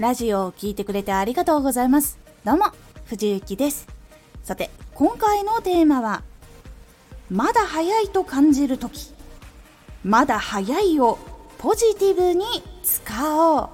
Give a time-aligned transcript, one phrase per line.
[0.00, 2.18] ラジオを聴いてくれてありがとうございます。
[2.42, 2.72] どうも、
[3.04, 3.86] 藤幸です。
[4.42, 6.22] さて、今回のテーマは、
[7.28, 9.12] まだ早いと感じるとき、
[10.02, 11.18] まだ早いを
[11.58, 12.46] ポジティブに
[12.82, 13.12] 使
[13.54, 13.68] おう。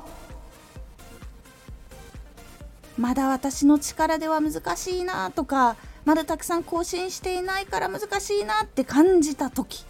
[2.99, 9.85] まだ私の力では難しいなとか、まだたくさん更新していないから難しいなって感じた時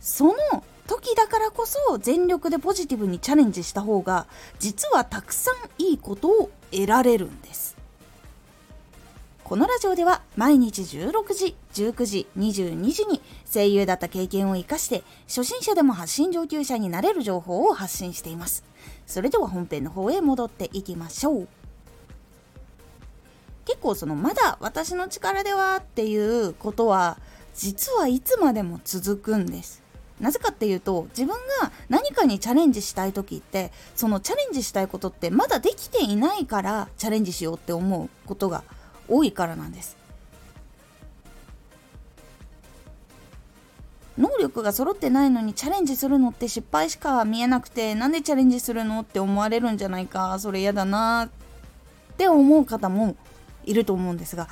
[0.00, 0.34] その
[0.86, 4.26] 時だからこそ全力でポジティブにチャレンジした方が
[4.58, 7.74] 実はたくさんいいことを得られるんです。
[9.44, 13.20] このラジオでは毎日16時19時22時に
[13.52, 18.64] 声優だった経験を生かして初心者でも発信上級者になれる情報を発信しています。
[19.06, 21.48] それでは本編の方へ戻っていきましょう。
[23.66, 27.18] 結構そのまだ私の力ではっていうことは
[27.54, 29.83] 実はいつまでも続くんです。
[30.24, 38.64] なぜかっていうと自分が何かにチャレンジしたい時ってそのチャレンジしたいことってまだできていないからチャレンジしようって思うことが
[39.06, 39.98] 多いからなんです。
[44.16, 53.16] 能力が揃ってないのにチャレンジするのって失敗しか見えなくてなんでチャレンジするのって思われるんじゃないかそれ嫌だなって思う方も
[53.64, 54.48] いると思うんですが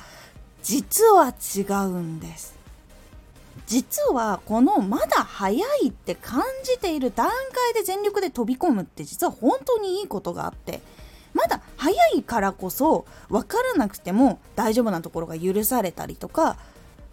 [0.61, 2.62] 実は違うんです。
[3.73, 10.79] 実はこのまだ早いって感じている段階で全力で飛び込むって実は本当にいいことがあって
[11.33, 16.57] まだ早いからこそ分からなくても大丈夫なところが許されたりとか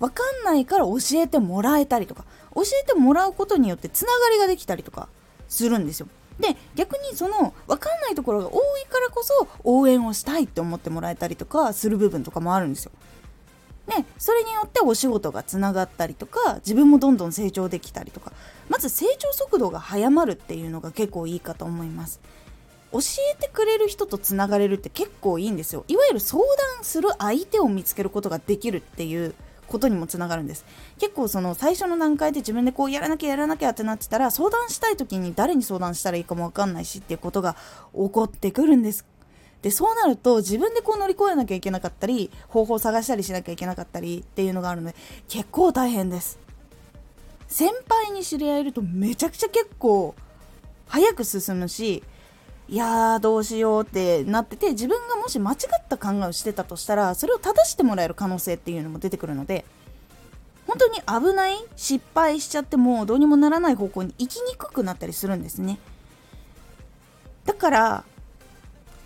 [0.00, 5.08] 分かんないから教えてもらえたりとか教えてもらうことによってつながりができたりとか
[5.48, 6.08] するんですよ。
[6.40, 12.92] で逆にその分かんないところが多いからこそ応援をしたいって思ってもらえたりとかする部分とかもあるんですよ。
[13.90, 18.32] でそれによってお仕事がつながったりとか自分もどんどん成長できたりとか
[18.68, 22.20] まず成長速度が速まるっていうのが結構いいかと思います。
[22.92, 22.98] 教
[23.32, 25.84] えてくれる人とつながれるって結構いいんですよ。
[25.86, 29.34] いわゆる相談する相手を見つけることができるっていう
[29.70, 30.66] ことにもつながるんです
[30.98, 37.54] 結構その最初の段階で自分でこうやらなきゃやらなきゃってなってたら相談したい時に誰に相談したらいいかも分かんないしっていうことが
[37.94, 39.06] 起こってくるんです
[39.62, 44.96] でそうなると自分でこう乗り越えなきゃいけなかったり方法を探したりしなきゃいけなかったりっていうのがあるので
[45.28, 46.38] 結構大変です。
[47.48, 50.14] 先輩に知り合えるとめちゃくちゃ結構
[50.86, 52.02] 早く進むし
[52.68, 59.64] いやーどうしようってなってて自分がもし間違った考えをしてたとしたらそれを正してもらえる可能性っていうのも出てくるので
[60.68, 61.00] 本当に
[61.30, 65.80] 危ない失敗しちゃってもどうにもならない方向に行きにくくなったりするんですね。
[67.44, 68.04] だから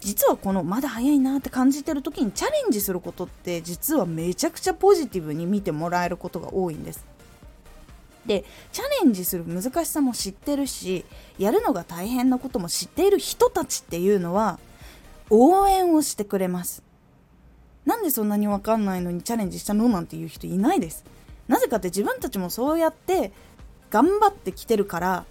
[0.05, 7.07] 実はこのまだ早いなって感じてる時にチャレンジすることって実はめちゃくちゃポジティブに見てもらえることが多いんです。
[8.27, 11.05] でチャレンジする難しさも知ってるし
[11.39, 14.59] やるのが大変なことも知っている人たちっていうのは
[15.31, 16.83] 応援をしてくれます。
[17.87, 21.05] なんでそんなに分かんないのにチャレンジしたのなんていう人いないです。
[21.49, 23.33] なぜかって自分たちもそうやって
[23.91, 25.25] 頑張ってきてるから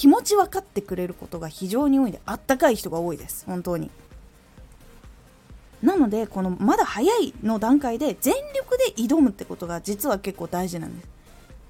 [0.00, 3.44] 気持ち分かってくれることが非常に多いんであったかい人が多いです。
[3.44, 3.90] 本当に。
[5.82, 11.08] なのでこのまだ早いの段階で全力で挑むってことが実は結構大事なんです。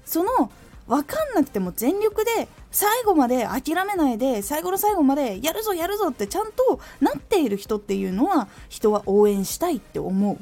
[0.05, 0.49] その
[0.87, 10.37] 分かんなくても全力で最後まで諦めないで最後の最後までやるぞやるぞってちゃんとなっている人っていうのは人は応援したいって思う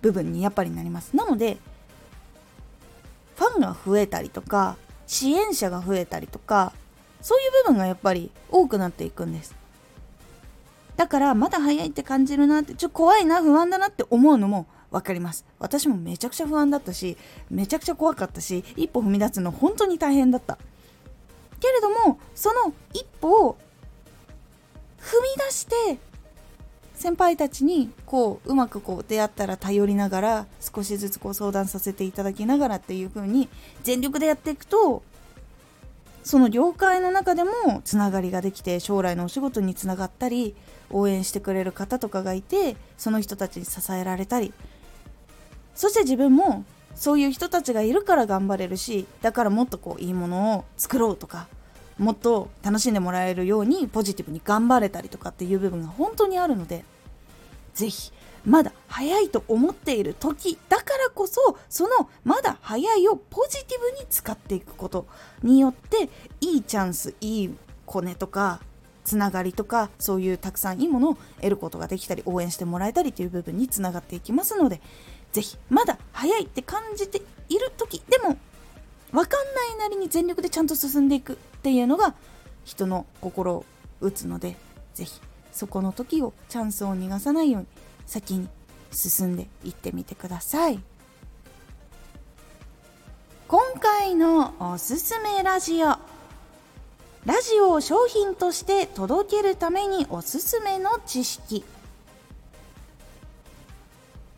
[0.00, 1.16] 部分にやっぱりなります。
[1.16, 1.58] なので
[3.34, 4.76] ファンが増えたりとか
[5.08, 6.72] 支援者が増えたりとか
[7.20, 9.56] そういう部分がやっぱり多くなっていくんです。
[10.96, 15.44] だからまだ早いって感じるなってちょっと怖いな不安だなって思うのも分かります。
[15.58, 17.16] 私もめちゃくちゃ不安だったし
[17.50, 20.58] めちゃくちゃ怖かったし一歩踏み出すの本当に大変だった。
[21.60, 23.58] けれどもその一歩を
[25.00, 25.98] 踏み出して
[26.98, 33.48] 先輩たちにこううまくこう出会ったら頼りながら少しずつこう相談させていただきながらっていう風に
[33.84, 35.04] 全力でやっていくと
[36.24, 37.52] その業界の中でも
[37.84, 40.56] つながりができて将来のお仕事につながったり
[40.90, 44.52] 応援してくれる方とかがいてその人たちに支えられたり
[45.76, 46.64] そして自分も
[46.96, 51.46] そういう人たちがいるから頑張れるしだからもっとこういいものを作ろうとか
[51.98, 56.84] もっと楽しんでもらえるようにポジティブに頑張れたりとかっていう部分が本当にあるので
[57.78, 58.12] 是非
[58.44, 65.06] まだ早いと思っている時だからこそそのまだ早いをポジティブに使っていくこと
[65.42, 66.08] によって
[66.40, 67.54] いいチャンスいい
[67.86, 68.60] コネとか
[69.04, 74.80] つながりとかそういうたくさんいいものを得ることができたり応援してもらえたりという部分につながっていきますので
[75.32, 78.36] ぜひまだ早いって感じている時でも
[79.12, 82.14] 分かんないなりに全力でちゃんと進んでいくっていうのが
[82.64, 83.64] 人の心を
[84.00, 84.56] 打つので
[84.94, 85.20] ぜひ
[85.52, 87.68] そこの時をチャンスを逃がさないように
[88.06, 88.48] 先に
[88.90, 90.80] 進んでいってみてください。
[93.48, 95.86] 今回のおすすめラジオ。
[95.86, 95.98] ラ
[97.42, 101.64] ジオを商品として届けるためにおすすめの知識。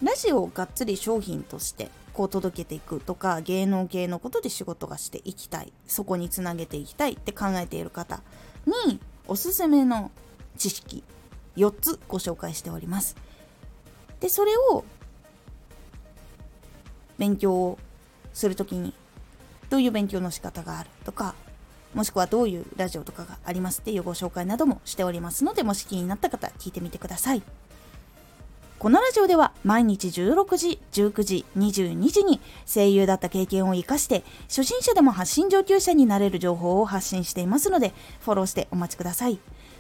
[0.03, 8.23] ラジオをがっつり商品としてこう届けていくとか芸能系のことで仕事がしていきたいそこにつなげていきたいって考えている方
[8.87, 8.99] に
[9.29, 10.11] おすすめの
[10.61, 11.03] 知識
[11.57, 13.17] 4つご紹介しております
[14.21, 14.85] でそれを
[17.19, 17.79] 勉強を
[18.35, 18.93] するときに
[19.71, 21.35] どういう勉強の仕方があるとか
[21.95, 27.43] もしくはどういうラジオとかがありますっていうご紹介などもしておりますのでもし気になった方聞いてみてください
[28.79, 39.39] このラジオでは毎日16時、19時、22時に声優だった経験を活かして初心者でも発信上級者になれる情報を発信していますのでフォローしてお待ちください。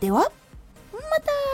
[0.00, 0.30] では、
[0.92, 1.47] また。